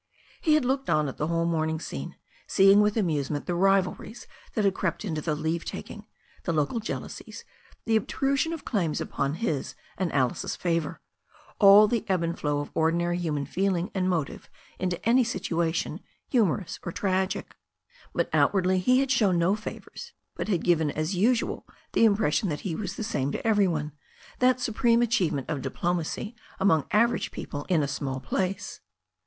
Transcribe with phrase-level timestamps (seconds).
[0.41, 2.15] He had looked on at the whole morning scene,
[2.47, 6.07] seeing with amusement the rivalries that had crept into the leave taking,
[6.41, 7.45] the local jealousies,
[7.85, 11.01] the obtrusion of claims upon his and Alice's favour,
[11.59, 15.99] all the ebb and flow of ordinary human feeling and motive into any situation,
[16.31, 17.55] humorous or tragic
[18.11, 22.61] But outwardly he had shown no favours, but had given as usual the impression that
[22.61, 23.91] he was the same to every one,
[24.39, 28.81] that supreme achievement of diplomacy among average people in a small place.